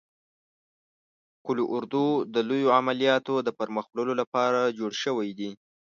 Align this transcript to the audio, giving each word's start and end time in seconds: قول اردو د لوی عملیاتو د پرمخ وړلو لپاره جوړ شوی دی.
قول 1.45 1.59
اردو 1.75 2.05
د 2.33 2.35
لوی 2.49 2.63
عملیاتو 2.77 3.35
د 3.43 3.49
پرمخ 3.57 3.85
وړلو 3.89 4.13
لپاره 4.21 4.73
جوړ 4.77 4.91
شوی 5.03 5.29
دی. 5.39 5.49